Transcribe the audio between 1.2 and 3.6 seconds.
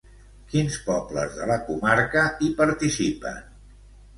de la comarca hi participen?